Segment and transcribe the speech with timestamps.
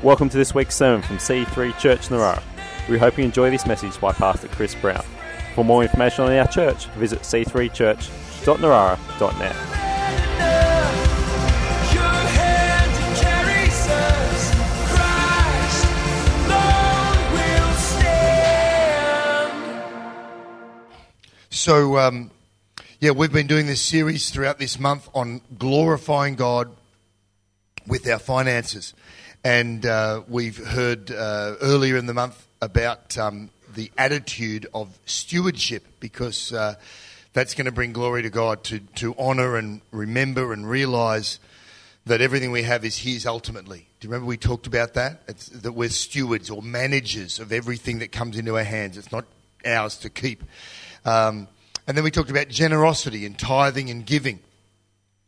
[0.00, 2.40] Welcome to this week's sermon from C3 Church Narara.
[2.88, 5.04] We hope you enjoy this message by Pastor Chris Brown.
[5.56, 9.56] For more information on our church, visit c3church.narara.net.
[11.92, 14.54] Your hand carries us,
[14.94, 15.84] Christ
[16.46, 19.52] alone will stand.
[21.50, 22.30] So, um,
[23.00, 26.70] yeah, we've been doing this series throughout this month on glorifying God
[27.88, 28.94] with our finances.
[29.44, 35.84] And uh, we've heard uh, earlier in the month about um, the attitude of stewardship
[36.00, 36.74] because uh,
[37.32, 41.38] that's going to bring glory to God to, to honour and remember and realise
[42.06, 43.86] that everything we have is His ultimately.
[44.00, 45.22] Do you remember we talked about that?
[45.28, 48.98] It's, that we're stewards or managers of everything that comes into our hands.
[48.98, 49.24] It's not
[49.64, 50.42] ours to keep.
[51.04, 51.48] Um,
[51.86, 54.40] and then we talked about generosity and tithing and giving.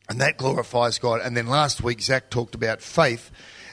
[0.09, 1.21] And that glorifies God.
[1.21, 3.31] And then last week, Zach talked about faith.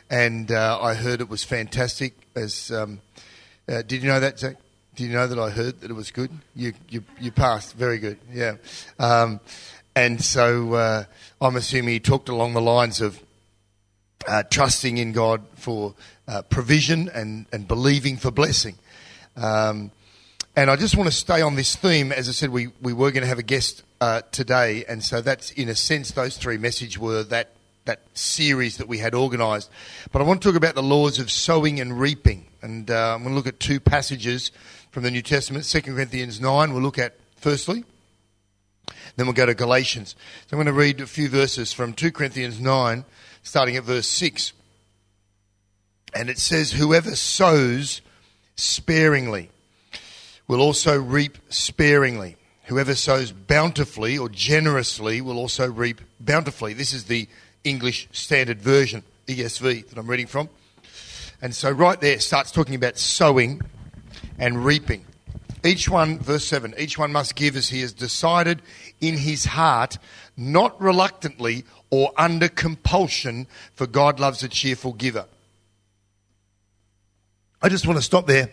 [0.09, 2.13] And uh, I heard it was fantastic.
[2.35, 3.01] As um,
[3.67, 4.55] uh, Did you know that, Zach?
[4.95, 6.31] Did you know that I heard that it was good?
[6.55, 7.75] You, you, you passed.
[7.75, 8.17] Very good.
[8.31, 8.55] Yeah.
[8.99, 9.39] Um,
[9.95, 11.03] and so uh,
[11.41, 13.21] I'm assuming he talked along the lines of
[14.27, 15.95] uh, trusting in God for
[16.27, 18.77] uh, provision and, and believing for blessing.
[19.35, 19.91] Um,
[20.55, 22.11] and I just want to stay on this theme.
[22.11, 25.21] As I said, we, we were going to have a guest uh, today, and so
[25.21, 27.51] that's in a sense those three messages were that
[27.87, 29.69] that series that we had organised.
[30.11, 33.23] But I want to talk about the laws of sowing and reaping, and uh, I'm
[33.23, 34.51] going to look at two passages
[34.91, 35.65] from the New Testament.
[35.65, 36.73] 2 Corinthians nine.
[36.73, 37.83] We'll look at firstly.
[39.15, 40.15] Then we'll go to Galatians.
[40.47, 43.03] So I'm going to read a few verses from 2 Corinthians 9,
[43.41, 44.53] starting at verse 6.
[46.13, 48.01] And it says, Whoever sows
[48.55, 49.49] sparingly
[50.47, 52.37] will also reap sparingly.
[52.65, 56.73] Whoever sows bountifully or generously will also reap bountifully.
[56.73, 57.27] This is the
[57.63, 60.49] English Standard Version, ESV, that I'm reading from.
[61.41, 63.61] And so, right there, starts talking about sowing
[64.39, 65.05] and reaping.
[65.63, 68.61] Each one, verse 7, each one must give as he has decided
[69.01, 69.97] in his heart,
[70.35, 75.25] not reluctantly or under compulsion, for God loves a cheerful giver.
[77.61, 78.51] I just want to stop there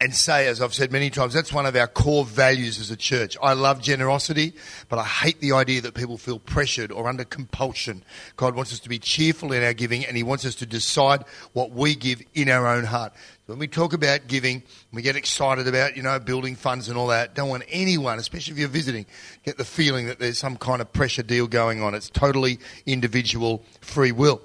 [0.00, 2.96] and say, as I've said many times, that's one of our core values as a
[2.96, 3.36] church.
[3.42, 4.54] I love generosity,
[4.88, 8.02] but I hate the idea that people feel pressured or under compulsion.
[8.36, 11.24] God wants us to be cheerful in our giving, and He wants us to decide
[11.52, 13.12] what we give in our own heart.
[13.44, 17.08] When we talk about giving, we get excited about, you know, building funds and all
[17.08, 17.34] that.
[17.34, 19.04] Don't want anyone, especially if you're visiting,
[19.44, 21.94] get the feeling that there's some kind of pressure deal going on.
[21.94, 24.40] It's totally individual free will.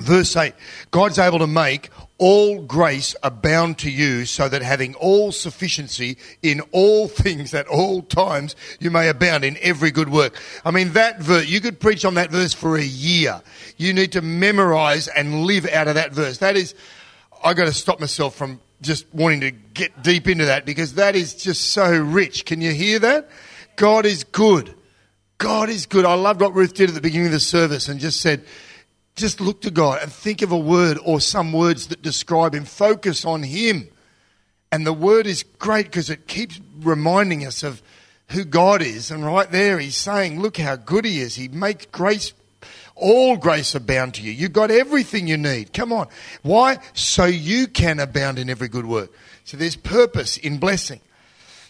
[0.00, 0.54] Verse 8
[0.90, 6.60] God's able to make all grace abound to you, so that having all sufficiency in
[6.72, 10.40] all things at all times, you may abound in every good work.
[10.64, 13.42] I mean, that verse, you could preach on that verse for a year.
[13.76, 16.38] You need to memorize and live out of that verse.
[16.38, 16.74] That is,
[17.42, 21.16] i got to stop myself from just wanting to get deep into that because that
[21.16, 22.44] is just so rich.
[22.44, 23.28] Can you hear that?
[23.76, 24.74] God is good.
[25.38, 26.04] God is good.
[26.04, 28.44] I loved what Ruth did at the beginning of the service and just said,
[29.16, 32.64] just look to God and think of a word or some words that describe Him.
[32.64, 33.88] Focus on Him.
[34.72, 37.80] And the word is great because it keeps reminding us of
[38.30, 39.10] who God is.
[39.10, 41.36] And right there, He's saying, Look how good He is.
[41.36, 42.32] He makes grace,
[42.96, 44.32] all grace abound to you.
[44.32, 45.72] You've got everything you need.
[45.72, 46.08] Come on.
[46.42, 46.78] Why?
[46.92, 49.12] So you can abound in every good work.
[49.44, 51.00] So there's purpose in blessing.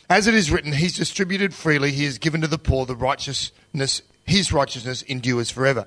[0.08, 4.00] As it is written, He's distributed freely, He has given to the poor the righteousness,
[4.24, 5.86] His righteousness endures forever.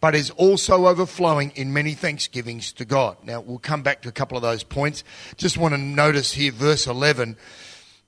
[0.00, 3.16] but is also overflowing in many thanksgivings to God.
[3.24, 5.04] Now, we'll come back to a couple of those points.
[5.36, 7.36] Just want to notice here, verse 11,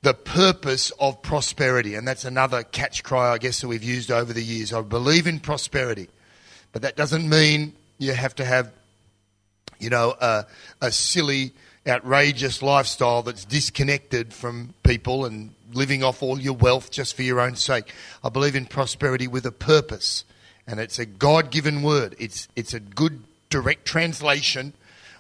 [0.03, 1.95] the purpose of prosperity.
[1.95, 4.73] And that's another catch cry, I guess, that we've used over the years.
[4.73, 6.09] I believe in prosperity,
[6.73, 8.71] but that doesn't mean you have to have,
[9.79, 10.47] you know, a,
[10.83, 11.53] a silly,
[11.87, 17.41] outrageous lifestyle that's disconnected from people and living off all your wealth just for your
[17.41, 17.93] own sake.
[18.23, 20.25] I believe in prosperity with a purpose
[20.69, 22.15] and it's a God given word.
[22.19, 24.75] It's, it's a good direct translation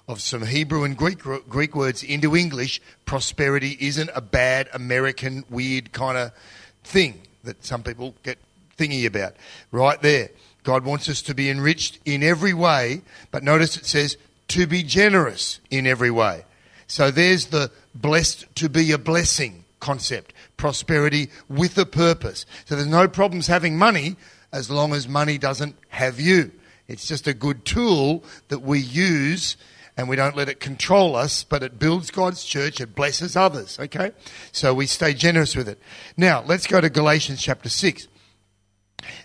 [0.06, 2.80] of some Hebrew and Greek, Greek words into English.
[3.06, 6.32] Prosperity isn't a bad American weird kind of
[6.84, 8.38] thing that some people get
[8.76, 9.34] thingy about.
[9.72, 10.28] Right there.
[10.64, 13.00] God wants us to be enriched in every way,
[13.30, 14.18] but notice it says
[14.48, 16.44] to be generous in every way.
[16.86, 22.44] So there's the blessed to be a blessing concept prosperity with a purpose.
[22.66, 24.16] So there's no problems having money
[24.52, 26.52] as long as money doesn't have you.
[26.86, 29.56] It's just a good tool that we use
[29.98, 33.80] and we don't let it control us, but it builds God's church, it blesses others,
[33.80, 34.12] okay?
[34.52, 35.80] So we stay generous with it.
[36.16, 38.06] Now, let's go to Galatians chapter 6.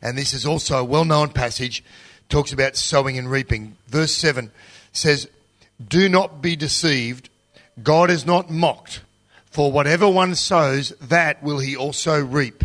[0.01, 1.83] And this is also a well known passage,
[2.27, 3.77] talks about sowing and reaping.
[3.87, 4.51] Verse 7
[4.91, 5.29] says,
[5.87, 7.29] Do not be deceived,
[7.81, 9.01] God is not mocked,
[9.45, 12.63] for whatever one sows, that will he also reap.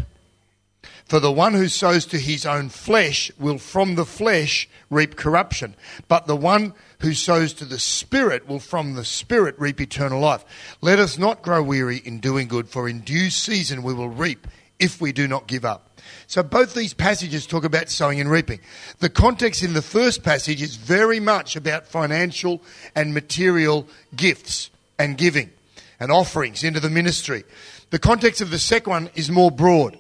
[1.09, 5.75] For the one who sows to his own flesh will from the flesh reap corruption,
[6.07, 10.45] but the one who sows to the Spirit will from the Spirit reap eternal life.
[10.83, 14.47] Let us not grow weary in doing good, for in due season we will reap
[14.79, 15.99] if we do not give up.
[16.27, 18.61] So both these passages talk about sowing and reaping.
[18.99, 22.63] The context in the first passage is very much about financial
[22.95, 24.69] and material gifts
[24.99, 25.51] and giving
[25.99, 27.45] and offerings into the ministry.
[27.91, 29.99] The context of the second one is more broad.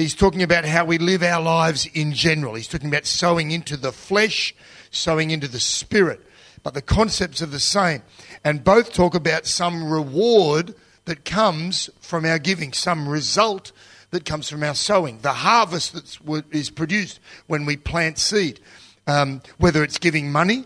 [0.00, 2.54] He's talking about how we live our lives in general.
[2.54, 4.54] He's talking about sowing into the flesh,
[4.90, 6.26] sowing into the spirit.
[6.62, 8.02] But the concepts are the same.
[8.42, 10.74] And both talk about some reward
[11.04, 13.72] that comes from our giving, some result
[14.10, 18.58] that comes from our sowing, the harvest that is produced when we plant seed,
[19.06, 20.64] um, whether it's giving money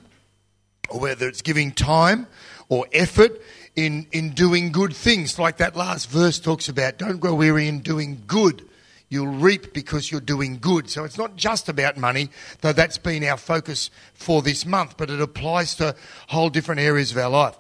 [0.89, 2.29] or whether it's giving time
[2.69, 3.43] or effort
[3.75, 6.99] in, in doing good things, like that last verse talks about.
[6.99, 8.65] Don't grow weary in doing good.
[9.09, 10.91] You'll reap because you're doing good.
[10.91, 12.31] So it's not just about money,
[12.63, 15.95] though that's been our focus for this month, but it applies to
[16.29, 17.57] whole different areas of our life.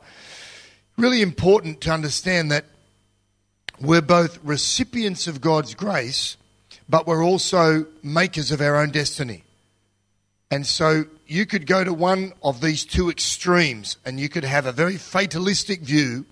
[0.97, 2.65] Really important to understand that
[3.81, 6.37] we're both recipients of God's grace,
[6.89, 9.45] but we're also makers of our own destiny.
[10.51, 14.67] And so you could go to one of these two extremes and you could have
[14.67, 16.27] a very fatalistic view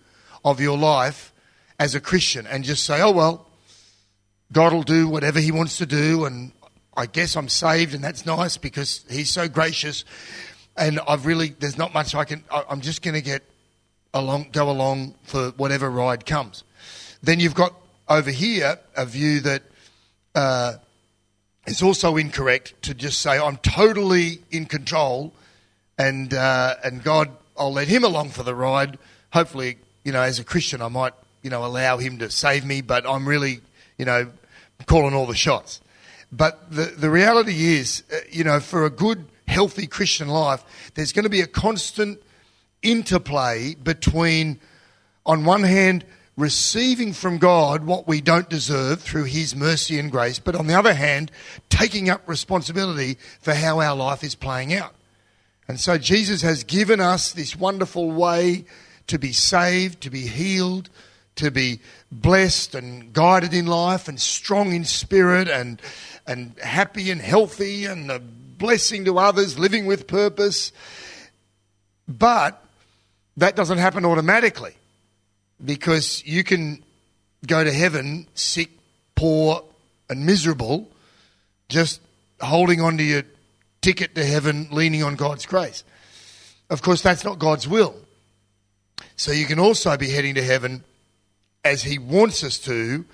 [0.44, 1.32] of your life
[1.78, 3.48] as a Christian and just say, oh, well,
[4.52, 6.52] God will do whatever He wants to do, and
[6.96, 10.04] I guess I'm saved, and that's nice because He's so gracious.
[10.76, 13.42] And I've really, there's not much I can, I'm just going to get
[14.14, 16.64] along, go along for whatever ride comes.
[17.22, 17.74] Then you've got
[18.08, 19.62] over here a view that
[20.34, 20.74] uh,
[21.66, 25.32] it's also incorrect to just say I'm totally in control,
[25.98, 28.98] and uh, and God, I'll let Him along for the ride.
[29.32, 31.12] Hopefully, you know, as a Christian, I might
[31.42, 33.60] you know allow Him to save me, but I'm really
[33.98, 34.30] you know
[34.86, 35.80] calling all the shots.
[36.30, 40.64] But the the reality is, uh, you know, for a good, healthy Christian life,
[40.94, 42.20] there's going to be a constant
[42.80, 44.58] interplay between,
[45.26, 46.04] on one hand,
[46.36, 50.74] receiving from God what we don't deserve through His mercy and grace, but on the
[50.74, 51.30] other hand,
[51.68, 54.94] taking up responsibility for how our life is playing out.
[55.68, 58.64] And so Jesus has given us this wonderful way
[59.06, 60.90] to be saved, to be healed,
[61.36, 61.80] to be
[62.12, 65.80] blessed and guided in life and strong in spirit and,
[66.26, 70.72] and happy and healthy and a blessing to others, living with purpose.
[72.06, 72.62] But
[73.38, 74.74] that doesn't happen automatically
[75.64, 76.84] because you can
[77.46, 78.70] go to heaven sick,
[79.14, 79.64] poor,
[80.10, 80.90] and miserable,
[81.68, 82.00] just
[82.40, 83.22] holding on to your
[83.80, 85.82] ticket to heaven, leaning on God's grace.
[86.68, 87.94] Of course, that's not God's will.
[89.16, 90.84] So you can also be heading to heaven
[91.64, 93.04] as He wants us to,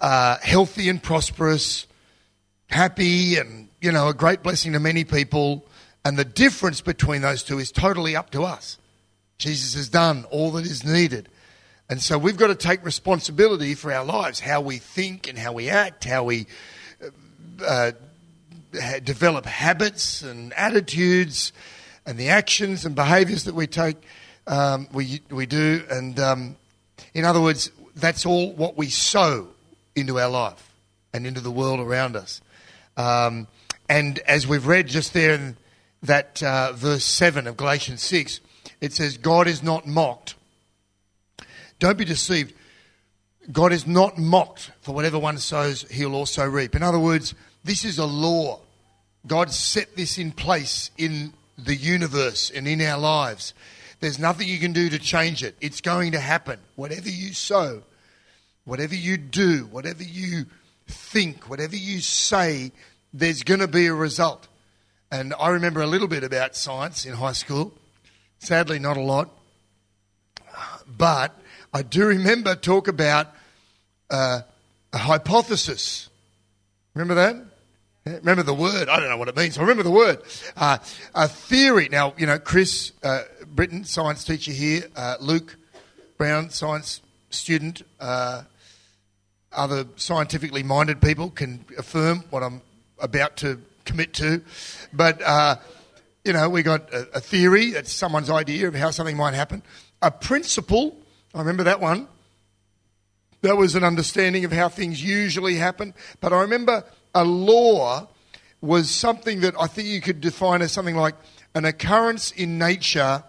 [0.00, 1.86] uh, healthy and prosperous,
[2.68, 5.64] happy, and you know, a great blessing to many people.
[6.04, 8.78] And the difference between those two is totally up to us.
[9.38, 11.28] Jesus has done all that is needed.
[11.88, 15.52] And so we've got to take responsibility for our lives, how we think and how
[15.52, 16.46] we act, how we
[17.64, 17.92] uh,
[19.04, 21.52] develop habits and attitudes,
[22.04, 23.96] and the actions and behaviours that we take,
[24.46, 25.84] um, we we do.
[25.90, 26.56] And um,
[27.14, 29.48] in other words, that's all what we sow
[29.96, 30.70] into our life
[31.12, 32.40] and into the world around us.
[32.96, 33.48] Um,
[33.88, 35.56] and as we've read just there in
[36.02, 38.40] that uh, verse seven of Galatians six,
[38.80, 40.34] it says, "God is not mocked."
[41.78, 42.54] Don't be deceived.
[43.52, 46.74] God is not mocked, for whatever one sows, he'll also reap.
[46.74, 47.34] In other words,
[47.64, 48.60] this is a law.
[49.26, 53.54] God set this in place in the universe and in our lives.
[54.00, 55.56] There's nothing you can do to change it.
[55.60, 56.58] It's going to happen.
[56.74, 57.82] Whatever you sow,
[58.64, 60.46] whatever you do, whatever you
[60.86, 62.72] think, whatever you say,
[63.12, 64.48] there's going to be a result.
[65.10, 67.72] And I remember a little bit about science in high school.
[68.38, 69.30] Sadly, not a lot.
[70.86, 71.34] But
[71.72, 73.28] I do remember talk about
[74.10, 74.42] uh,
[74.92, 76.08] a hypothesis.
[76.94, 77.36] Remember that?
[78.06, 78.88] Remember the word?
[78.88, 79.58] I don't know what it means.
[79.58, 80.22] I remember the word.
[80.56, 80.78] Uh,
[81.14, 81.88] a theory.
[81.90, 83.22] Now, you know, Chris uh,
[83.56, 85.56] Britton, science teacher here, uh, Luke
[86.18, 88.42] Brown, science student, uh,
[89.50, 92.60] other scientifically minded people can affirm what I'm
[92.98, 94.42] about to commit to.
[94.92, 95.56] But, uh,
[96.22, 99.62] you know, we got a, a theory, that's someone's idea of how something might happen.
[100.02, 100.94] A principle,
[101.34, 102.08] I remember that one.
[103.40, 105.94] That was an understanding of how things usually happen.
[106.20, 106.84] But I remember
[107.14, 108.06] a law
[108.60, 111.14] was something that I think you could define as something like
[111.54, 113.24] an occurrence in nature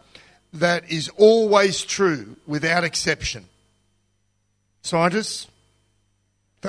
[0.60, 3.46] that is always true without exception.
[4.82, 5.48] Scientists?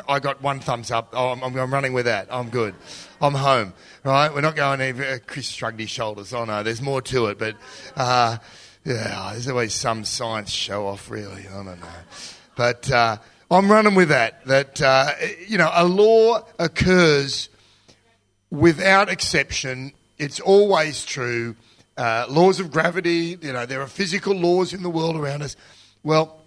[0.09, 1.11] I got one thumbs up.
[1.13, 2.29] Oh, I'm, I'm running with that.
[2.31, 2.75] I'm good.
[3.21, 3.73] I'm home.
[4.05, 4.33] Right?
[4.33, 5.19] We're not going anywhere.
[5.19, 6.33] Chris shrugged his shoulders.
[6.33, 7.39] Oh no, there's more to it.
[7.39, 7.57] But
[7.97, 8.39] uh,
[8.85, 11.47] yeah, there's always some science show off, really.
[11.49, 11.87] I don't know.
[12.57, 13.17] But uh,
[13.51, 14.45] I'm running with that.
[14.47, 15.13] That uh,
[15.47, 17.49] you know, a law occurs
[18.51, 19.93] without exception.
[20.19, 21.57] It's always true.
[21.99, 23.37] Uh, laws of gravity.
[23.43, 25.57] You know, there are physical laws in the world around us.
[26.05, 26.41] Well,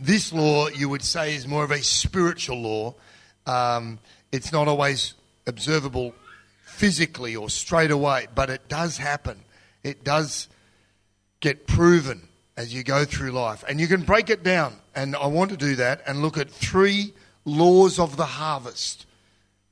[0.00, 2.94] this law, you would say, is more of a spiritual law.
[3.46, 4.00] Um,
[4.32, 5.14] it's not always
[5.46, 6.12] observable
[6.64, 9.44] physically or straight away, but it does happen.
[9.84, 10.48] It does
[11.38, 12.26] get proven
[12.56, 13.62] as you go through life.
[13.68, 14.74] And you can break it down.
[14.92, 17.14] And I want to do that and look at three
[17.44, 19.06] laws of the harvest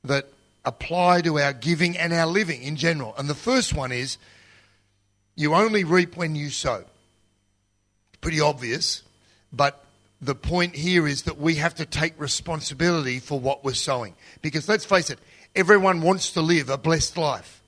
[0.05, 0.29] that
[0.63, 3.13] apply to our giving and our living in general.
[3.17, 4.17] And the first one is
[5.35, 6.83] you only reap when you sow.
[8.21, 9.03] Pretty obvious,
[9.51, 9.83] but
[10.21, 14.15] the point here is that we have to take responsibility for what we're sowing.
[14.41, 15.19] Because let's face it,
[15.55, 17.61] everyone wants to live a blessed life.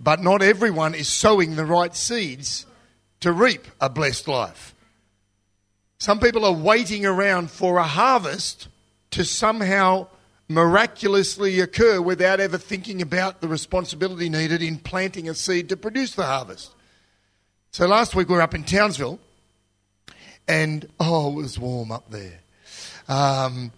[0.00, 2.66] But not everyone is sowing the right seeds
[3.20, 4.74] to reap a blessed life.
[5.98, 8.68] Some people are waiting around for a harvest
[9.12, 10.08] to somehow
[10.48, 16.14] miraculously occur without ever thinking about the responsibility needed in planting a seed to produce
[16.14, 16.72] the harvest.
[17.74, 19.18] So last week we were up in Townsville
[20.46, 22.38] and oh, it was warm up there.
[23.08, 23.72] Um,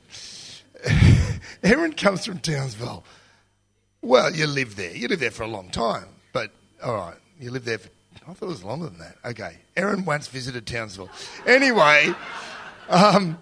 [1.63, 3.05] Erin comes from Townsville.
[4.03, 4.91] Well, you live there.
[4.91, 6.51] You live there for a long time, but
[6.83, 7.89] all right, you live there for.
[8.29, 9.17] I thought it was longer than that.
[9.25, 11.09] Okay, Erin once visited Townsville.
[11.47, 12.13] Anyway,
[12.89, 13.39] um,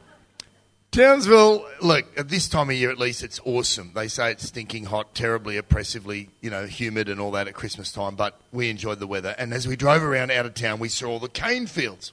[0.92, 1.66] Townsville.
[1.80, 3.92] Look, at this time of year, at least, it's awesome.
[3.94, 7.90] They say it's stinking hot, terribly oppressively, you know, humid and all that at Christmas
[7.90, 8.14] time.
[8.14, 11.12] But we enjoyed the weather, and as we drove around out of town, we saw
[11.12, 12.12] all the cane fields.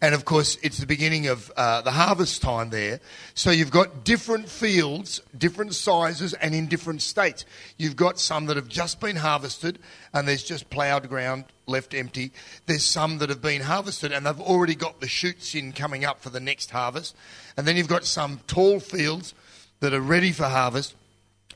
[0.00, 3.00] And of course, it's the beginning of uh, the harvest time there.
[3.34, 7.44] So you've got different fields, different sizes, and in different states.
[7.78, 9.78] You've got some that have just been harvested
[10.12, 12.32] and there's just ploughed ground left empty.
[12.66, 16.20] There's some that have been harvested and they've already got the shoots in coming up
[16.20, 17.16] for the next harvest.
[17.56, 19.34] And then you've got some tall fields
[19.80, 20.94] that are ready for harvest.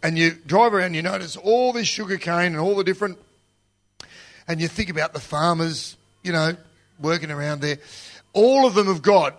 [0.03, 3.19] And you drive around, you notice all this sugar cane and all the different.
[4.47, 6.57] And you think about the farmers, you know,
[7.01, 7.79] working around there
[8.39, 9.37] all of them have got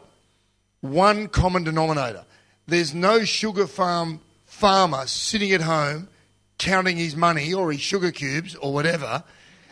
[0.82, 2.26] one common denominator.
[2.68, 6.10] There's no sugar farm farmer sitting at home
[6.58, 9.24] counting his money or his sugar cubes or whatever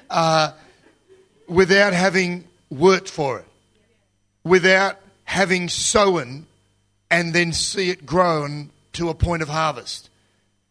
[0.10, 0.53] uh,
[1.46, 3.46] without having worked for it,
[4.46, 6.48] without having sown
[7.12, 10.10] and then see it grown to a point of harvest.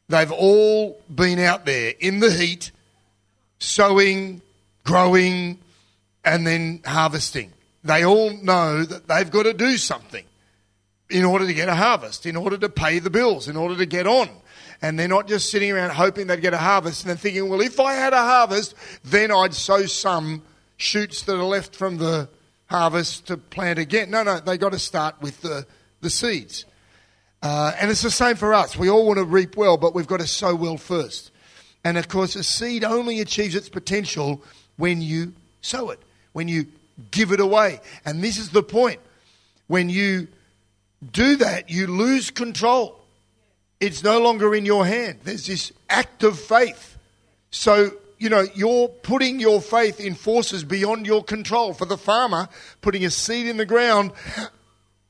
[0.09, 2.71] They've all been out there in the heat,
[3.59, 4.41] sowing,
[4.83, 5.59] growing,
[6.25, 7.53] and then harvesting
[7.88, 10.25] they all know that they've got to do something
[11.09, 13.87] in order to get a harvest, in order to pay the bills, in order to
[13.87, 14.28] get on.
[14.83, 17.61] And they're not just sitting around hoping they'd get a harvest and then thinking, well,
[17.61, 18.75] if I had a harvest,
[19.05, 20.43] then I'd sow some
[20.76, 22.28] shoots that are left from the
[22.66, 24.11] harvest to plant again.
[24.11, 25.66] No, no, they got to start with the,
[26.00, 26.64] the seeds.
[27.43, 28.76] Uh, and it's the same for us.
[28.76, 31.31] We all want to reap well, but we've got to sow well first.
[31.85, 34.43] And of course, a seed only achieves its potential
[34.76, 36.00] when you sow it,
[36.33, 36.66] when you
[37.11, 37.81] give it away.
[38.05, 39.00] And this is the point.
[39.67, 40.29] When you
[41.12, 43.00] do that, you lose control.
[43.81, 45.21] It's no longer in your hand.
[45.25, 46.97] There's this act of faith.
[47.50, 51.75] So, you know, you're putting your faith in forces beyond your control.
[51.75, 52.49] For the farmer,
[52.81, 54.12] putting a seed in the ground,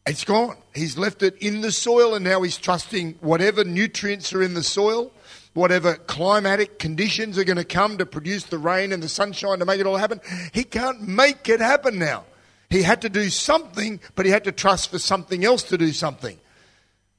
[0.06, 0.56] it's gone.
[0.74, 4.62] He's left it in the soil and now he's trusting whatever nutrients are in the
[4.62, 5.12] soil
[5.56, 9.64] whatever climatic conditions are going to come to produce the rain and the sunshine to
[9.64, 10.20] make it all happen.
[10.52, 12.24] He can't make it happen now.
[12.68, 15.92] He had to do something, but he had to trust for something else to do
[15.92, 16.38] something.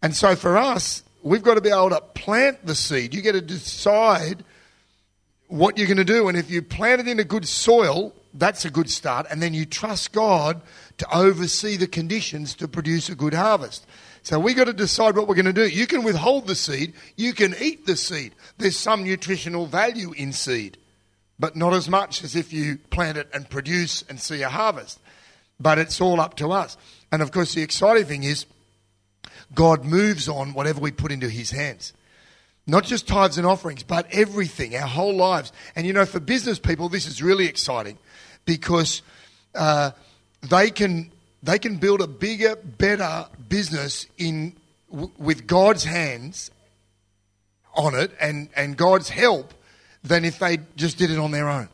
[0.03, 3.15] And so for us, we've got to be able to plant the seed.
[3.15, 4.43] You get to decide
[5.47, 6.27] what you're going to do.
[6.27, 9.25] And if you plant it in a good soil, that's a good start.
[9.31, 10.61] And then you trust God
[10.97, 13.87] to oversee the conditions to produce a good harvest.
[14.27, 15.69] So we got to decide what we're going to do.
[15.69, 18.35] You can withhold the seed, you can eat the seed.
[18.57, 20.77] There's some nutritional value in seed,
[21.39, 24.99] but not as much as if you plant it and produce and see a harvest.
[25.61, 26.75] But it's all up to us.
[27.09, 28.45] And of course, the exciting thing is
[29.55, 31.93] God moves on whatever we put into his hands.
[32.67, 35.53] Not just tithes and offerings, but everything, our whole lives.
[35.73, 37.97] And you know, for business people, this is really exciting
[38.43, 39.03] because
[39.55, 39.91] uh,
[40.41, 41.13] they can
[41.47, 44.53] they can build a bigger, better business in
[44.91, 46.51] w- with God's hands
[47.73, 49.53] on it and, and God's help
[50.03, 51.69] than if they just did it on their own.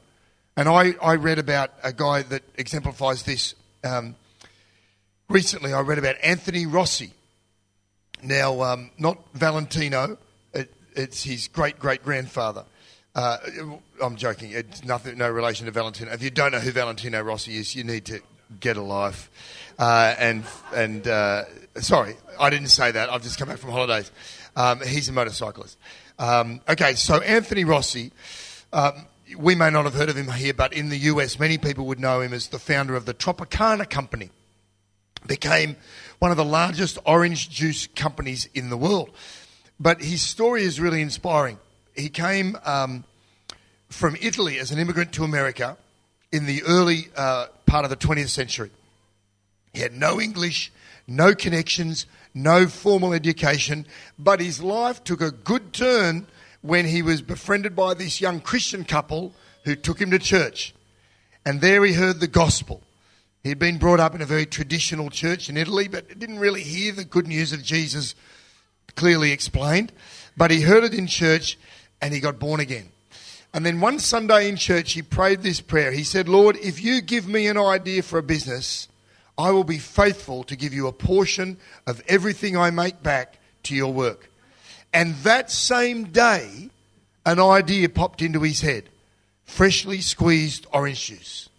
[0.55, 3.55] And I, I read about a guy that exemplifies this.
[3.83, 4.15] Um,
[5.27, 7.11] recently, I read about Anthony Rossi.
[8.21, 10.19] Now, um, not Valentino,
[10.53, 12.63] it, it's his great great grandfather.
[13.15, 13.37] Uh,
[13.99, 14.51] I'm joking.
[14.51, 16.11] It's nothing, no relation to Valentino.
[16.11, 18.21] If you don't know who Valentino Rossi is, you need to
[18.59, 19.29] get a life.
[19.77, 20.43] Uh, and
[20.73, 21.43] and uh,
[21.75, 23.09] sorry, I didn't say that.
[23.09, 24.11] I've just come back from holidays.
[24.55, 25.77] Um, he's a motorcyclist.
[26.19, 28.11] Um, okay, so Anthony Rossi.
[28.71, 29.07] Um,
[29.37, 31.99] we may not have heard of him here, but in the US, many people would
[31.99, 34.29] know him as the founder of the Tropicana Company.
[35.25, 35.77] Became
[36.19, 39.09] one of the largest orange juice companies in the world.
[39.79, 41.57] But his story is really inspiring.
[41.95, 43.05] He came um,
[43.89, 45.77] from Italy as an immigrant to America
[46.33, 48.71] in the early uh, part of the 20th century.
[49.71, 50.71] He had no English,
[51.07, 53.85] no connections, no formal education,
[54.17, 56.25] but his life took a good turn
[56.61, 60.73] when he was befriended by this young Christian couple who took him to church.
[61.45, 62.81] And there he heard the gospel.
[63.43, 66.93] He'd been brought up in a very traditional church in Italy, but didn't really hear
[66.93, 68.15] the good news of Jesus
[68.95, 69.91] clearly explained.
[70.35, 71.59] But he heard it in church
[72.01, 72.92] and he got born again.
[73.53, 75.91] And then one Sunday in church, he prayed this prayer.
[75.91, 78.87] He said, Lord, if you give me an idea for a business,
[79.37, 83.75] I will be faithful to give you a portion of everything I make back to
[83.75, 84.29] your work.
[84.91, 86.69] And that same day,
[87.25, 88.89] an idea popped into his head
[89.45, 91.49] freshly squeezed orange juice.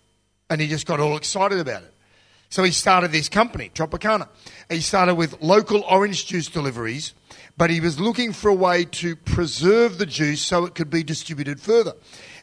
[0.50, 1.93] And he just got all excited about it.
[2.54, 4.28] So he started this company, Tropicana.
[4.70, 7.12] He started with local orange juice deliveries,
[7.56, 11.02] but he was looking for a way to preserve the juice so it could be
[11.02, 11.94] distributed further.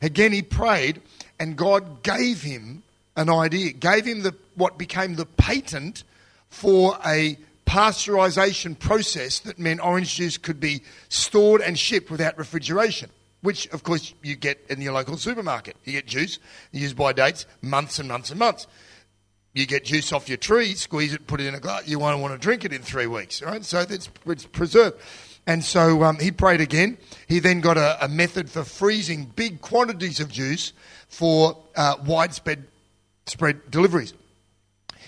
[0.01, 1.01] Again, he prayed,
[1.39, 2.83] and God gave him
[3.15, 6.03] an idea, gave him the, what became the patent
[6.49, 13.09] for a pasteurization process that meant orange juice could be stored and shipped without refrigeration,
[13.43, 15.77] which, of course, you get in your local supermarket.
[15.85, 16.37] You get juice,
[16.73, 18.67] you used by dates, months and months and months.
[19.53, 21.87] You get juice off your tree, squeeze it, put it in a glass.
[21.87, 23.63] You won't want to drink it in three weeks, right?
[23.65, 24.97] So it's, it's preserved.
[25.45, 26.97] And so um, he prayed again.
[27.27, 30.71] He then got a, a, method for freezing big quantities of juice
[31.07, 32.67] for uh, widespread
[33.25, 34.13] spread deliveries.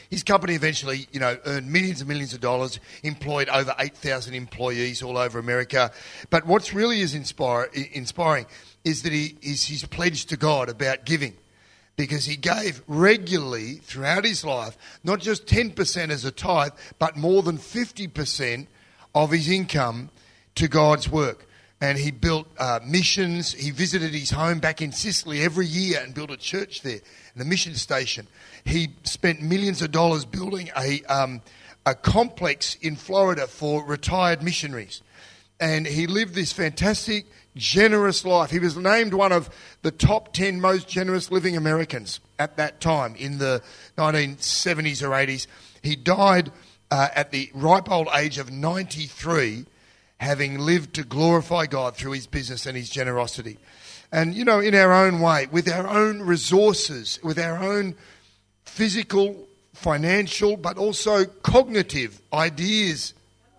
[0.09, 5.01] His company eventually, you know, earned millions and millions of dollars, employed over 8,000 employees
[5.01, 5.91] all over America.
[6.29, 8.45] But what's really is inspire, inspiring
[8.83, 11.35] is that he is his pledge to God about giving.
[11.95, 17.43] Because he gave regularly throughout his life, not just 10% as a tithe, but more
[17.43, 18.67] than 50%
[19.13, 20.09] of his income
[20.55, 21.47] to God's work
[21.83, 23.51] and he built uh, missions.
[23.51, 27.01] He visited his home back in Sicily every year and built a church there
[27.33, 28.25] and a mission station.
[28.63, 31.41] He spent millions of dollars building a, um,
[31.85, 35.01] a complex in Florida for retired missionaries.
[35.59, 37.25] And he lived this fantastic,
[37.55, 38.49] generous life.
[38.49, 39.49] He was named one of
[39.81, 43.61] the top 10 most generous living Americans at that time in the
[43.97, 45.47] 1970s or 80s.
[45.81, 46.51] He died
[46.89, 49.65] uh, at the ripe old age of 93
[50.17, 53.57] having lived to glorify God through his business and his generosity.
[54.11, 57.95] And, you know, in our own way, with our own resources, with our own
[58.63, 63.13] physical, financial, but also cognitive ideas,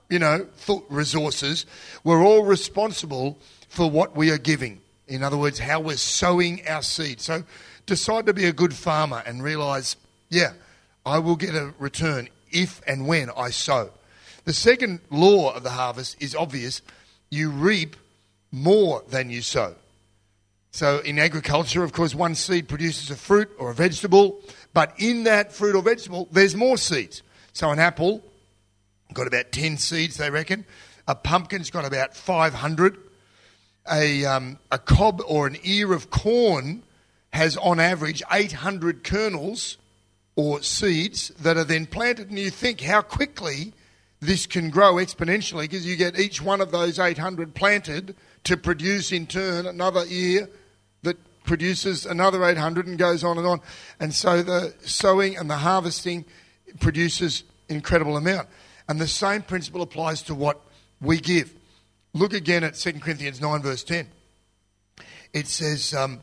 [0.08, 1.66] you know, thought resources,
[2.04, 3.38] we're all responsible
[3.74, 4.80] for what we are giving.
[5.08, 7.20] In other words, how we're sowing our seed.
[7.20, 7.42] So
[7.86, 9.96] decide to be a good farmer and realize,
[10.30, 10.52] yeah,
[11.04, 13.90] I will get a return if and when I sow.
[14.44, 16.82] The second law of the harvest is obvious
[17.30, 17.96] you reap
[18.52, 19.74] more than you sow.
[20.70, 24.40] So, in agriculture, of course, one seed produces a fruit or a vegetable,
[24.72, 27.22] but in that fruit or vegetable, there's more seeds.
[27.52, 28.22] So, an apple
[29.12, 30.64] got about 10 seeds, they reckon.
[31.06, 32.98] A pumpkin's got about 500.
[33.90, 36.82] A, um, a cob or an ear of corn
[37.32, 39.76] has, on average, 800 kernels
[40.36, 42.30] or seeds that are then planted.
[42.30, 43.72] And you think how quickly
[44.20, 49.12] this can grow exponentially because you get each one of those 800 planted to produce
[49.12, 50.48] in turn another ear
[51.02, 53.60] that produces another 800 and goes on and on.
[54.00, 56.24] And so the sowing and the harvesting
[56.80, 58.48] produces incredible amount.
[58.88, 60.60] And the same principle applies to what
[61.00, 61.54] we give.
[62.16, 64.06] Look again at 2 Corinthians 9, verse 10.
[65.32, 66.22] It says, um,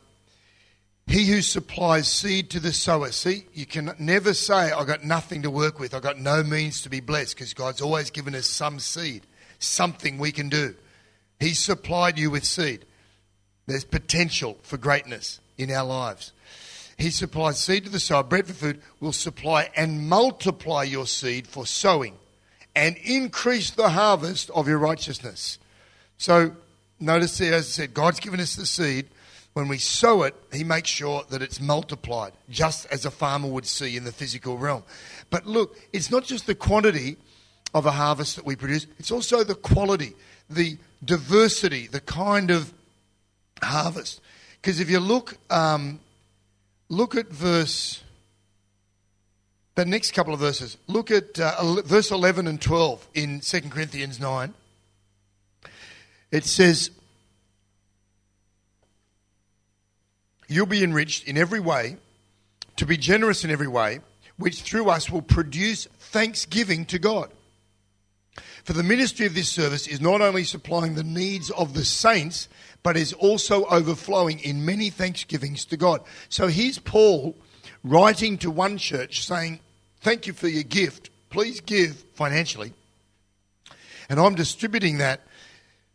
[1.06, 3.12] He who supplies seed to the sower.
[3.12, 5.92] See, you can never say, I've got nothing to work with.
[5.92, 9.26] I've got no means to be blessed because God's always given us some seed,
[9.58, 10.74] something we can do.
[11.38, 12.86] He supplied you with seed.
[13.66, 16.32] There's potential for greatness in our lives.
[16.96, 21.46] He supplies seed to the sower, bread for food, will supply and multiply your seed
[21.46, 22.16] for sowing
[22.74, 25.58] and increase the harvest of your righteousness.
[26.22, 26.52] So
[27.00, 29.06] notice there, as I said, God's given us the seed.
[29.54, 33.66] When we sow it, He makes sure that it's multiplied, just as a farmer would
[33.66, 34.84] see in the physical realm.
[35.30, 37.16] But look, it's not just the quantity
[37.74, 40.12] of a harvest that we produce, it's also the quality,
[40.48, 42.72] the diversity, the kind of
[43.60, 44.20] harvest.
[44.60, 45.98] Because if you look, um,
[46.88, 48.00] look at verse,
[49.74, 50.78] the next couple of verses.
[50.86, 54.54] Look at uh, verse 11 and 12 in 2 Corinthians 9.
[56.32, 56.90] It says,
[60.48, 61.96] You'll be enriched in every way,
[62.76, 64.00] to be generous in every way,
[64.36, 67.30] which through us will produce thanksgiving to God.
[68.64, 72.48] For the ministry of this service is not only supplying the needs of the saints,
[72.82, 76.02] but is also overflowing in many thanksgivings to God.
[76.28, 77.34] So here's Paul
[77.82, 79.60] writing to one church saying,
[80.00, 81.10] Thank you for your gift.
[81.30, 82.72] Please give financially.
[84.08, 85.20] And I'm distributing that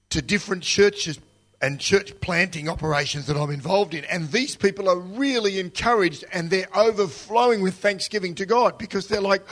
[0.09, 1.19] to different churches
[1.61, 4.05] and church planting operations that I'm involved in.
[4.05, 9.21] And these people are really encouraged and they're overflowing with thanksgiving to God because they're
[9.21, 9.43] like,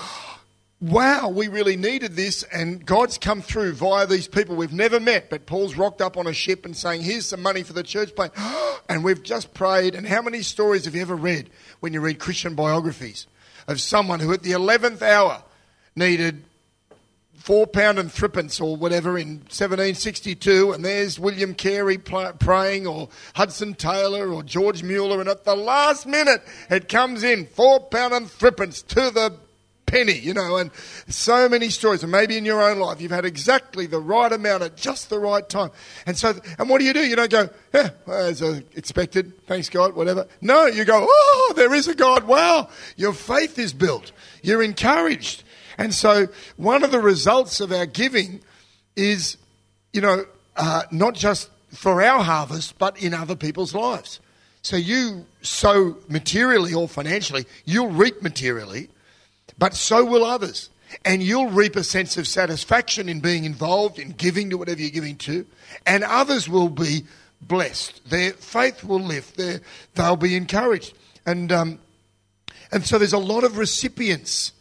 [0.81, 5.29] wow, we really needed this, and God's come through via these people we've never met.
[5.29, 8.15] But Paul's rocked up on a ship and saying, Here's some money for the church
[8.15, 8.33] plant.
[8.87, 9.95] And we've just prayed.
[9.95, 13.25] And how many stories have you ever read when you read Christian biographies
[13.67, 15.41] of someone who at the 11th hour
[15.95, 16.43] needed
[17.45, 23.07] four pound and threepence or whatever in 1762, and there's William Carey pl- praying, or
[23.35, 28.15] Hudson Taylor, or George Mueller, and at the last minute it comes in four pound
[28.15, 29.37] and threepence to the
[29.85, 30.71] penny, you know, and
[31.07, 32.01] so many stories.
[32.01, 35.19] And maybe in your own life, you've had exactly the right amount at just the
[35.19, 35.69] right time.
[36.07, 37.05] And so, and what do you do?
[37.05, 40.25] You don't go, eh, well, as expected, thanks God, whatever.
[40.41, 42.23] No, you go, oh, there is a God.
[42.23, 44.13] Wow, your faith is built.
[44.41, 45.43] You're encouraged.
[45.77, 48.41] And so, one of the results of our giving
[48.95, 49.37] is,
[49.93, 54.19] you know, uh, not just for our harvest, but in other people's lives.
[54.61, 58.89] So you sow materially or financially, you'll reap materially,
[59.59, 60.71] but so will others.
[61.03, 64.89] And you'll reap a sense of satisfaction in being involved, in giving to whatever you're
[64.89, 65.45] giving to,
[65.85, 67.03] and others will be
[67.41, 68.09] blessed.
[68.09, 69.39] Their faith will lift,
[69.93, 70.95] they'll be encouraged.
[71.25, 71.79] And, um,
[72.71, 74.51] and so there's a lot of recipients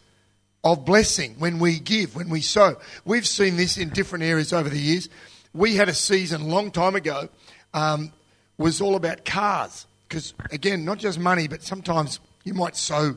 [0.64, 2.76] of blessing when we give, when we sow.
[3.04, 5.08] We've seen this in different areas over the years.
[5.52, 7.28] We had a season a long time ago,
[7.74, 8.12] um,
[8.58, 9.86] was all about cars.
[10.08, 13.16] Because, again, not just money, but sometimes you might sow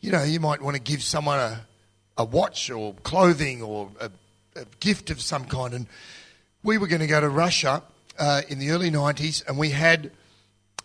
[0.00, 1.66] you know, you might want to give someone a,
[2.16, 4.10] a watch or clothing or a,
[4.56, 5.74] a gift of some kind.
[5.74, 5.86] And
[6.62, 7.82] we were going to go to Russia
[8.18, 10.10] uh, in the early 90s and we had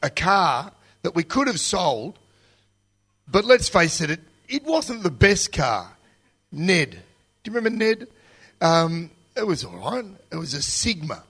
[0.04, 0.72] a car
[1.04, 2.20] that we could have sold,
[3.28, 5.92] but let's face it, it, it wasn't the best car.
[6.52, 6.92] Ned.
[6.92, 8.08] Do you remember Ned?
[8.62, 10.06] Um, it was all right.
[10.32, 11.24] It was a Sigma.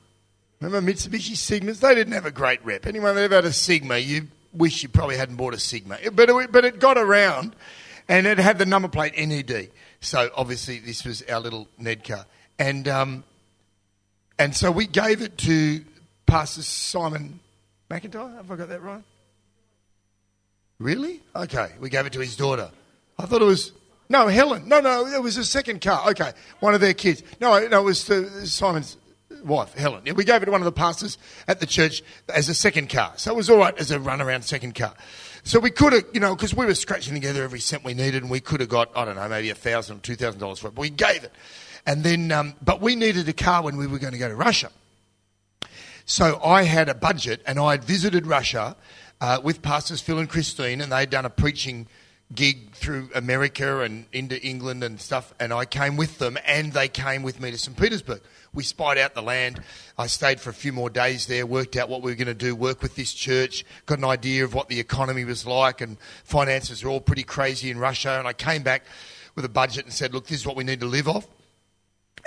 [0.62, 1.80] Remember Mitsubishi Sigmas?
[1.80, 2.86] They didn't have a great rep.
[2.86, 5.97] Anyone that ever had a Sigma, you wish you probably hadn't bought a Sigma.
[6.13, 7.56] But it, but it got around
[8.08, 9.69] and it had the number plate NED.
[9.99, 12.25] So obviously this was our little Ned car.
[12.58, 13.23] And, um,
[14.39, 15.84] and so we gave it to
[16.25, 17.39] Pastor Simon
[17.89, 18.36] McIntyre.
[18.36, 19.04] Have I got that right?
[20.80, 21.21] Really?
[21.36, 21.71] Okay.
[21.80, 22.69] We gave it to his daughter.
[23.17, 23.71] I thought it was.
[24.08, 24.67] No, Helen.
[24.67, 26.10] No, no, it was a second car.
[26.12, 26.32] Okay.
[26.60, 27.23] One of their kids.
[27.41, 28.97] No, no, it was Simon's
[29.43, 30.04] wife, Helen.
[30.15, 33.13] We gave it to one of the pastors at the church as a second car.
[33.15, 34.93] So it was all right as a run around second car.
[35.43, 38.23] So we could have, you know, because we were scratching together every cent we needed,
[38.23, 40.60] and we could have got, I don't know, maybe a thousand or two thousand dollars
[40.60, 41.32] for it, but we gave it.
[41.86, 44.36] And then, um, but we needed a car when we were going to go to
[44.36, 44.71] Russia.
[46.06, 48.75] So I had a budget, and I had visited Russia
[49.21, 51.88] uh, with pastors Phil and Christine, and they'd done a preaching
[52.33, 56.88] gig through America and into England and stuff, and I came with them, and they
[56.88, 57.77] came with me to St.
[57.77, 58.21] Petersburg.
[58.53, 59.61] We spied out the land.
[59.97, 62.33] I stayed for a few more days there, worked out what we were going to
[62.33, 65.97] do, work with this church, got an idea of what the economy was like, and
[66.23, 68.17] finances are all pretty crazy in Russia.
[68.17, 68.83] And I came back
[69.35, 71.27] with a budget and said, look, this is what we need to live off.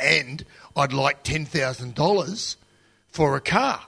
[0.00, 0.44] And
[0.76, 2.56] I'd like $10,000
[3.08, 3.80] for a car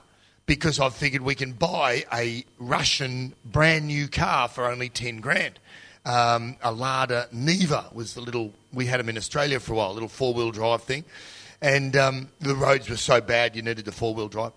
[0.46, 5.60] because I figured we can buy a Russian brand new car for only 10 grand.
[6.04, 9.92] Um, a Lada Niva was the little, we had them in Australia for a while,
[9.92, 11.04] little four wheel drive thing.
[11.60, 14.52] and um, the roads were so bad you needed the four wheel drive.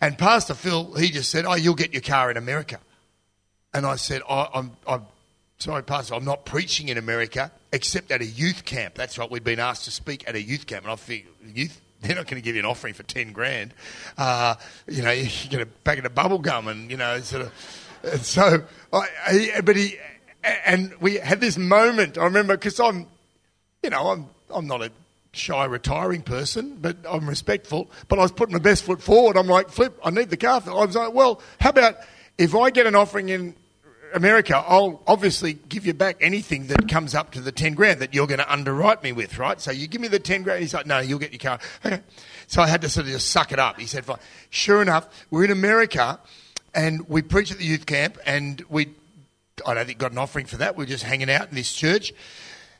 [0.00, 2.78] And Pastor Phil, he just said, "Oh, you'll get your car in America."
[3.74, 5.02] And I said, I'm, I'm
[5.58, 8.94] sorry, Pastor, I'm not preaching in America except at a youth camp.
[8.94, 10.84] That's right, we'd been asked to speak at a youth camp.
[10.84, 13.74] And I think, youth, they're not going to give you an offering for 10 grand.
[14.16, 14.54] Uh,
[14.86, 17.42] you know, you get a to pack it of bubble gum and, you know, sort
[17.42, 17.52] of.
[18.04, 19.96] And so, I, I, but he,
[20.44, 23.06] and we had this moment, I remember, because I'm,
[23.82, 24.90] you know, I'm, I'm not a
[25.32, 27.90] shy retiring person, but I'm respectful.
[28.08, 29.36] But I was putting my best foot forward.
[29.36, 30.62] I'm like, flip, I need the car.
[30.66, 31.96] I was like, well, how about
[32.38, 33.54] if I get an offering in
[34.14, 38.14] America, I'll obviously give you back anything that comes up to the 10 grand that
[38.14, 39.60] you're going to underwrite me with, right?
[39.60, 40.60] So you give me the 10 grand.
[40.60, 41.58] He's like, no, you'll get your car.
[41.84, 42.00] Okay.
[42.46, 43.80] So I had to sort of just suck it up.
[43.80, 44.18] He said, fine.
[44.50, 46.20] Sure enough, we're in America
[46.74, 48.94] and we preach at the youth camp and we,
[49.66, 50.76] I don't think got an offering for that.
[50.76, 52.12] We are just hanging out in this church.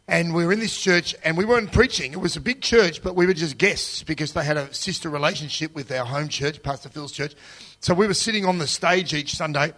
[0.07, 2.13] And we were in this church and we weren't preaching.
[2.13, 5.09] It was a big church, but we were just guests because they had a sister
[5.09, 7.35] relationship with our home church, Pastor Phil's church.
[7.81, 9.73] So we were sitting on the stage each Sunday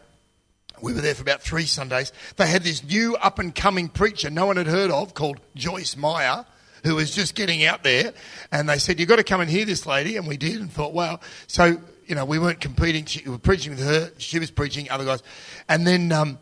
[0.83, 2.13] we were there for about three Sundays.
[2.37, 5.97] They had this new up and coming preacher no one had heard of called Joyce
[5.97, 6.45] Meyer,
[6.85, 8.13] who was just getting out there.
[8.53, 10.17] And they said, You've got to come and hear this lady.
[10.17, 11.21] And we did and thought, wow.
[11.47, 13.07] So, you know, we weren't competing.
[13.25, 14.13] We were preaching with her.
[14.19, 15.23] She was preaching, other guys.
[15.69, 16.39] And then, um,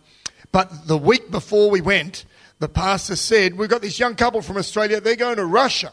[0.55, 2.27] but the week before we went,
[2.61, 5.01] the pastor said, We've got this young couple from Australia.
[5.01, 5.93] They're going to Russia.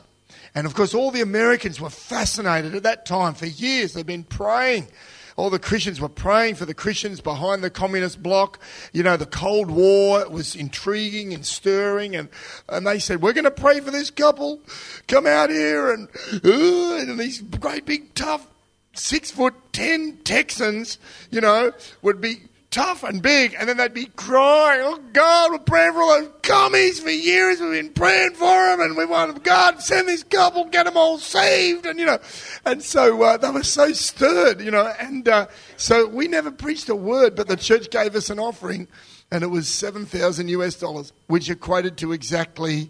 [0.53, 3.33] And of course, all the Americans were fascinated at that time.
[3.33, 4.87] For years, they've been praying
[5.35, 8.59] all the Christians were praying for the Christians behind the communist bloc.
[8.93, 12.15] You know, the Cold War was intriguing and stirring.
[12.15, 12.29] And,
[12.69, 14.59] and they said, We're going to pray for this couple.
[15.07, 15.91] Come out here.
[15.91, 16.07] And,
[16.45, 18.45] uh, and these great big tough
[18.93, 20.99] six foot ten Texans,
[21.31, 21.71] you know,
[22.03, 22.41] would be
[22.71, 26.31] tough and big, and then they'd be crying, "Oh God, we're praying for all those
[26.41, 27.59] commies for years.
[27.59, 31.19] We've been praying for them, and we want God send this couple, get them all
[31.19, 32.17] saved." And you know,
[32.65, 36.89] and so uh, they were so stirred, you know, and uh, so we never preached
[36.89, 38.87] a word, but the church gave us an offering,
[39.29, 42.89] and it was seven thousand US dollars, which equated to exactly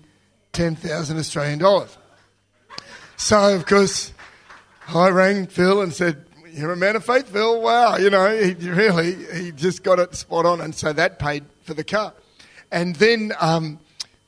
[0.54, 1.98] ten thousand Australian dollars.
[3.18, 4.14] So of course,
[4.88, 7.62] I rang Phil and said, you're a man of faith, Phil.
[7.62, 10.62] Wow, you know, he really, he just got it spot on.
[10.62, 12.14] And so that paid for the car.
[12.72, 13.80] And then um,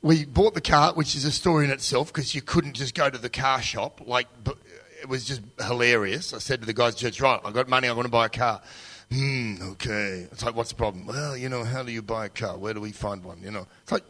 [0.01, 3.09] we bought the car, which is a story in itself because you couldn't just go
[3.09, 4.01] to the car shop.
[4.05, 4.27] Like,
[5.01, 6.33] it was just hilarious.
[6.33, 8.29] I said to the guys church, right, I've got money, I want to buy a
[8.29, 8.61] car.
[9.13, 10.27] Hmm, okay.
[10.31, 11.05] It's like, what's the problem?
[11.05, 12.57] Well, you know, how do you buy a car?
[12.57, 13.39] Where do we find one?
[13.43, 14.03] You know, it's like,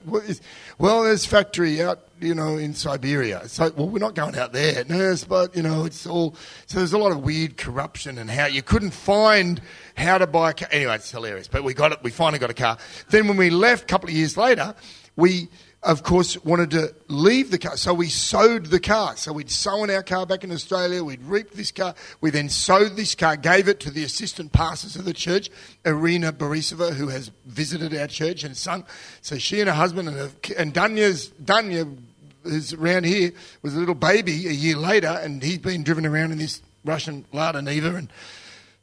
[0.78, 3.42] well, there's factory out, you know, in Siberia.
[3.44, 4.86] It's like, well, we're not going out there.
[4.86, 6.38] No, but, you know, it's all,
[6.68, 9.62] so there's a lot of weird corruption and how you couldn't find
[9.98, 10.70] how to buy a car.
[10.72, 11.50] Anyway, it's hilarious.
[11.50, 12.78] But we got it, we finally got a car.
[13.10, 14.74] Then when we left a couple of years later,
[15.18, 15.50] we,
[15.84, 17.76] of course, wanted to leave the car.
[17.78, 19.18] So we sowed the car.
[19.18, 21.04] So we'd sown our car back in Australia.
[21.04, 21.94] We'd reaped this car.
[22.22, 25.50] We then sowed this car, gave it to the assistant pastors of the church,
[25.86, 28.86] Irina Borisova, who has visited our church and sung.
[29.22, 30.18] So she and her husband and,
[30.58, 31.98] and Danya's, Danya
[32.46, 36.32] is around here, was a little baby a year later, and he's been driven around
[36.32, 38.10] in this Russian Lada Niva, and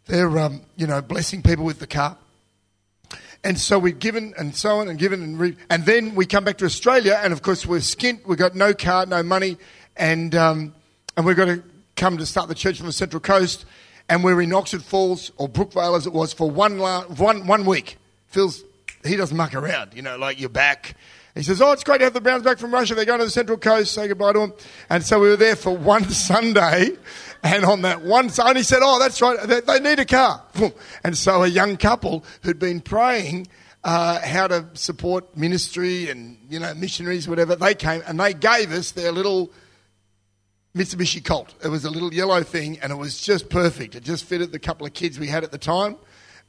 [0.07, 2.17] they're, um, you know, blessing people with the car.
[3.43, 6.45] And so we've given and so on and given and re- and then we come
[6.45, 8.27] back to Australia and of course we're skint.
[8.27, 9.57] We've got no car, no money,
[9.97, 10.75] and um,
[11.17, 11.63] and we've got to
[11.97, 13.65] come to start the church from the Central Coast.
[14.11, 17.65] And we're in Oxford Falls or Brookvale as it was for one la- one one
[17.65, 17.97] week.
[18.27, 18.63] Phil's
[19.05, 20.95] he doesn't muck around, you know, like you're back.
[21.35, 22.95] He says, "Oh, it's great to have the Browns back from Russia.
[22.95, 23.95] They're going to the Central Coast.
[23.95, 24.53] Say goodbye to them."
[24.91, 26.91] And so we were there for one Sunday,
[27.43, 29.39] and on that one Sunday, he said, "Oh, that's right.
[29.43, 30.43] They, they need a car."
[31.05, 33.49] And so a young couple who'd been praying
[33.85, 38.73] uh, how to support ministry and you know missionaries, whatever, they came and they gave
[38.73, 39.51] us their little
[40.75, 41.55] Mitsubishi Colt.
[41.65, 43.95] It was a little yellow thing, and it was just perfect.
[43.95, 45.97] It just fitted the couple of kids we had at the time,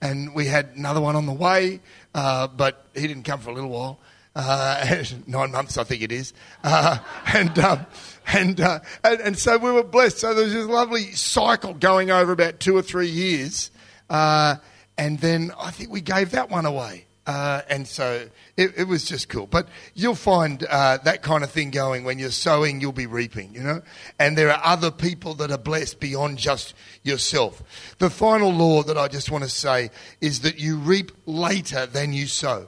[0.02, 1.80] and we had another one on the way,
[2.14, 4.00] uh, but he didn't come for a little while
[4.36, 6.34] uh, nine months, I think it is.
[6.64, 6.98] Uh,
[7.34, 7.86] and, um,
[8.28, 10.20] and, uh, and, and so we were blessed.
[10.20, 13.72] So there was this lovely cycle going over about two or three years.
[14.10, 14.56] Uh,
[14.98, 17.06] and then I think we gave that one away.
[17.28, 19.46] Uh, and so it, it, was just cool.
[19.46, 23.54] But you'll find uh, that kind of thing going when you're sowing, you'll be reaping,
[23.54, 23.84] you know?
[24.18, 27.96] And there are other people that are blessed beyond just yourself.
[28.00, 32.12] The final law that I just want to say is that you reap later than
[32.12, 32.68] you sow.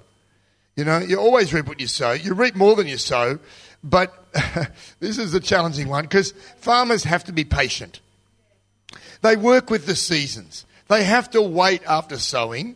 [0.76, 2.14] You know, you always reap what you sow.
[2.14, 3.40] You reap more than you sow,
[3.84, 4.14] but
[5.00, 8.00] this is a challenging one because farmers have to be patient.
[9.22, 10.66] They work with the seasons.
[10.88, 12.76] They have to wait after sowing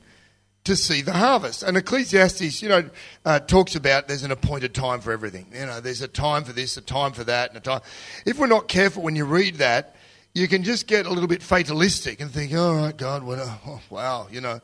[0.64, 1.64] to see the harvest.
[1.64, 2.90] And Ecclesiastes, you know,
[3.26, 5.48] uh, talks about there's an appointed time for everything.
[5.54, 7.82] You know, there's a time for this, a time for that, and a time.
[8.26, 9.96] If we're not careful when you read that,
[10.38, 13.58] you can just get a little bit fatalistic and think, all right, God, what, a,
[13.66, 14.62] oh, wow, you know.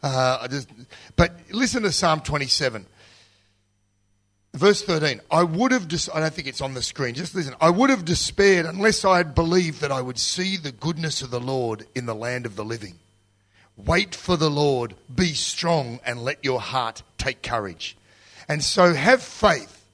[0.00, 0.68] Uh, I just,
[1.16, 2.86] but listen to Psalm 27.
[4.54, 7.54] Verse 13, I would have, dis- I don't think it's on the screen, just listen.
[7.60, 11.30] I would have despaired unless I had believed that I would see the goodness of
[11.30, 12.94] the Lord in the land of the living.
[13.76, 17.96] Wait for the Lord, be strong, and let your heart take courage.
[18.48, 19.84] And so have faith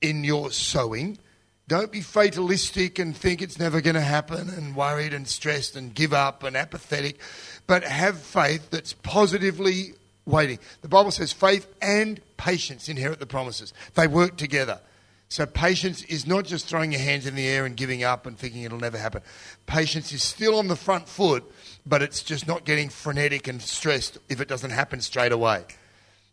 [0.00, 1.18] in your sowing.
[1.68, 5.92] Don't be fatalistic and think it's never going to happen and worried and stressed and
[5.92, 7.18] give up and apathetic,
[7.66, 9.94] but have faith that's positively
[10.26, 10.60] waiting.
[10.82, 14.80] The Bible says faith and patience inherit the promises, they work together.
[15.28, 18.38] So, patience is not just throwing your hands in the air and giving up and
[18.38, 19.22] thinking it'll never happen.
[19.66, 21.42] Patience is still on the front foot,
[21.84, 25.64] but it's just not getting frenetic and stressed if it doesn't happen straight away.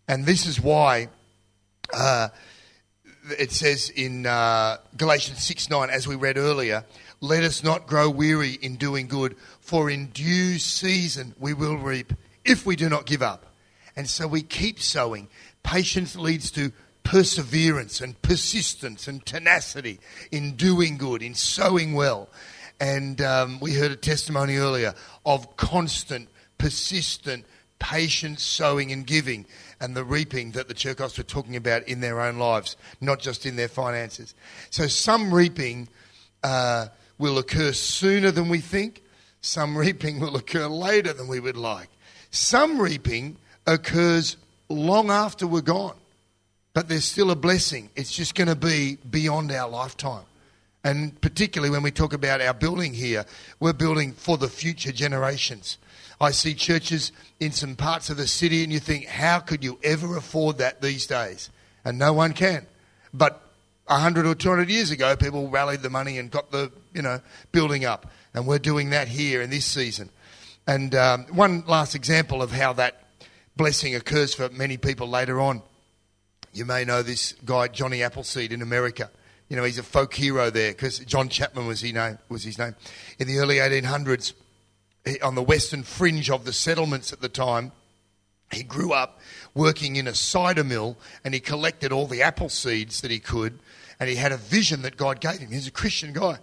[0.08, 1.10] And this is why
[1.92, 2.30] uh,
[3.38, 6.86] it says in uh, Galatians 6 9, as we read earlier,
[7.22, 12.14] let us not grow weary in doing good, for in due season we will reap
[12.44, 13.46] if we do not give up.
[13.96, 15.30] And so we keep sowing.
[15.62, 16.72] Patience leads to
[17.04, 20.00] perseverance and persistence and tenacity
[20.32, 22.30] in doing good, in sowing well.
[22.80, 24.94] And um, we heard a testimony earlier
[25.26, 27.46] of constant, persistent,
[27.80, 29.46] patient sowing and giving
[29.84, 33.46] and the reaping that the Churkos were talking about in their own lives, not just
[33.46, 34.34] in their finances.
[34.70, 35.90] So some reaping
[36.42, 39.04] uh, will occur sooner than we think,
[39.42, 41.90] some reaping will occur later than we would like.
[42.32, 43.36] Some reaping
[43.68, 44.38] occurs
[44.70, 45.98] long after we're gone,
[46.74, 47.90] but there's still a blessing.
[47.98, 50.24] It's just going to be beyond our lifetime.
[50.86, 53.26] And particularly when we talk about our building here,
[53.60, 55.78] we're building for the future generations.
[56.24, 59.78] I see churches in some parts of the city, and you think, how could you
[59.84, 61.50] ever afford that these days?
[61.84, 62.66] And no one can.
[63.14, 63.42] But
[63.88, 67.20] 100 or 200 years ago, people rallied the money and got the you know
[67.52, 70.10] building up, and we're doing that here in this season.
[70.66, 73.04] And um, one last example of how that
[73.58, 75.62] blessing occurs for many people later on.
[76.54, 79.12] You may know this guy Johnny Appleseed in America.
[79.50, 82.18] You know he's a folk hero there because John Chapman was his name.
[82.30, 82.76] Was his name
[83.20, 84.32] in the early 1800s
[85.22, 87.72] on the western fringe of the settlements at the time.
[88.52, 89.20] He grew up
[89.54, 93.60] working in a cider mill and he collected all the apple seeds that he could.
[94.00, 95.52] And he had a vision that God gave him.
[95.52, 96.40] He's a Christian guy.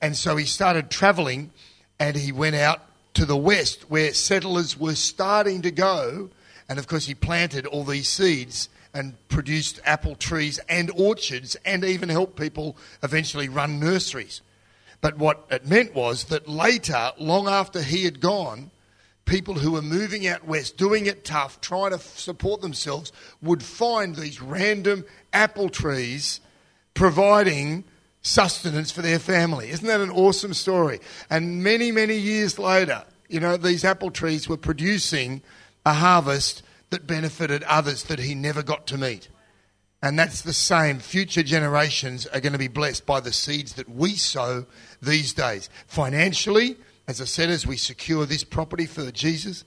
[0.00, 1.50] And so he started traveling
[1.98, 2.82] and he went out
[3.14, 6.30] to the west where settlers were starting to go.
[6.68, 11.84] And of course, he planted all these seeds and produced apple trees and orchards and
[11.84, 14.40] even helped people eventually run nurseries.
[15.04, 18.70] But what it meant was that later, long after he had gone,
[19.26, 23.12] people who were moving out west, doing it tough, trying to support themselves,
[23.42, 26.40] would find these random apple trees
[26.94, 27.84] providing
[28.22, 29.68] sustenance for their family.
[29.68, 31.00] Isn't that an awesome story?
[31.28, 35.42] And many, many years later, you know, these apple trees were producing
[35.84, 39.28] a harvest that benefited others that he never got to meet.
[40.04, 40.98] And that's the same.
[40.98, 44.66] Future generations are going to be blessed by the seeds that we sow
[45.04, 45.68] these days.
[45.86, 49.64] Financially, as I said, as we secure this property for Jesus,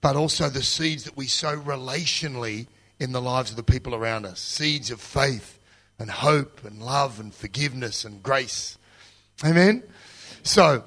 [0.00, 2.66] but also the seeds that we sow relationally
[3.00, 4.40] in the lives of the people around us.
[4.40, 5.58] Seeds of faith
[5.98, 8.78] and hope and love and forgiveness and grace.
[9.44, 9.82] Amen?
[10.42, 10.84] So,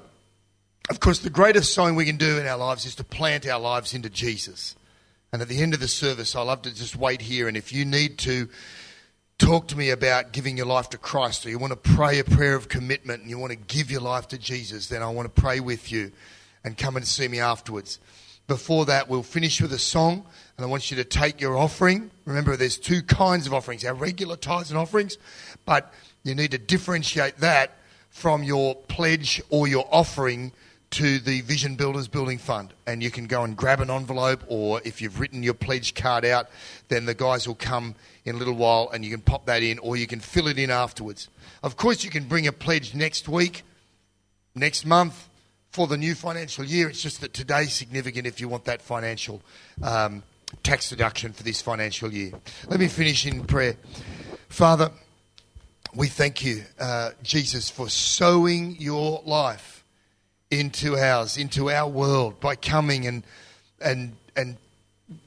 [0.90, 3.60] of course, the greatest sowing we can do in our lives is to plant our
[3.60, 4.76] lives into Jesus.
[5.32, 7.48] And at the end of the service, I love to just wait here.
[7.48, 8.48] And if you need to
[9.38, 12.24] talk to me about giving your life to Christ or you want to pray a
[12.24, 15.34] prayer of commitment and you want to give your life to Jesus, then I want
[15.34, 16.12] to pray with you
[16.64, 17.98] and come and see me afterwards.
[18.46, 22.10] Before that, we'll finish with a song and I want you to take your offering.
[22.24, 25.18] Remember, there's two kinds of offerings our regular tithes and offerings,
[25.64, 25.92] but
[26.22, 27.78] you need to differentiate that
[28.10, 30.52] from your pledge or your offering
[30.92, 32.74] to the Vision Builders Building Fund.
[32.86, 36.24] And you can go and grab an envelope, or if you've written your pledge card
[36.24, 36.48] out,
[36.88, 39.78] then the guys will come in a little while and you can pop that in,
[39.78, 41.28] or you can fill it in afterwards.
[41.62, 43.62] Of course, you can bring a pledge next week,
[44.54, 45.28] next month,
[45.70, 46.90] for the new financial year.
[46.90, 49.40] It's just that today's significant if you want that financial
[49.82, 50.22] um,
[50.62, 52.32] tax deduction for this financial year.
[52.68, 53.76] Let me finish in prayer.
[54.50, 54.90] Father,
[55.94, 59.81] we thank you, uh, Jesus, for sowing your life
[60.52, 63.24] into ours, into our world by coming and
[63.80, 64.58] and and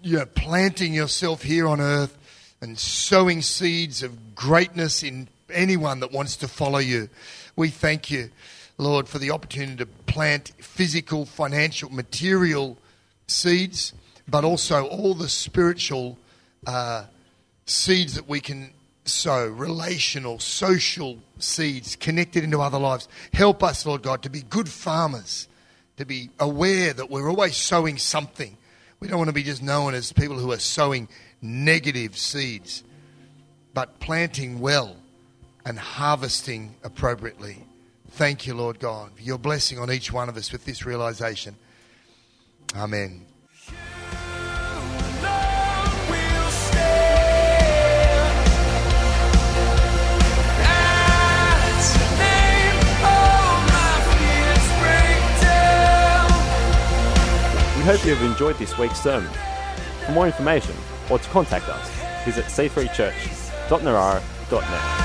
[0.03, 2.15] you know planting yourself here on earth
[2.61, 7.09] and sowing seeds of greatness in anyone that wants to follow you.
[7.55, 8.29] We thank you,
[8.77, 12.77] Lord, for the opportunity to plant physical, financial, material
[13.27, 13.93] seeds,
[14.27, 16.19] but also all the spiritual
[16.67, 17.05] uh,
[17.65, 18.73] seeds that we can
[19.05, 23.07] sow, relational, social seeds connected into other lives.
[23.33, 25.47] Help us, Lord God, to be good farmers,
[25.97, 28.57] to be aware that we're always sowing something.
[28.99, 31.07] We don't want to be just known as people who are sowing
[31.41, 32.83] negative seeds,
[33.73, 34.95] but planting well
[35.65, 37.63] and harvesting appropriately.
[38.11, 41.55] Thank you, Lord God, for your blessing on each one of us with this realization.
[42.75, 43.25] Amen.
[57.85, 59.31] Hope you have enjoyed this week's sermon.
[60.07, 60.75] For more information
[61.07, 61.87] or to contact us,
[62.25, 65.04] visit c3church.narara.net.